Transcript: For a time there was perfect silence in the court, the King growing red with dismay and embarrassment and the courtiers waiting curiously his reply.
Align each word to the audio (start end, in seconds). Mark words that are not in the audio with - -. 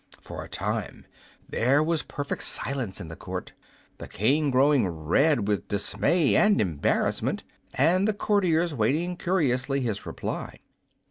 For 0.19 0.43
a 0.43 0.49
time 0.49 1.05
there 1.47 1.83
was 1.83 2.01
perfect 2.01 2.41
silence 2.41 2.99
in 2.99 3.07
the 3.07 3.15
court, 3.15 3.53
the 3.99 4.07
King 4.07 4.49
growing 4.49 4.87
red 4.87 5.47
with 5.47 5.67
dismay 5.67 6.35
and 6.35 6.59
embarrassment 6.59 7.43
and 7.75 8.07
the 8.07 8.13
courtiers 8.13 8.73
waiting 8.73 9.15
curiously 9.15 9.81
his 9.81 10.07
reply. 10.07 10.57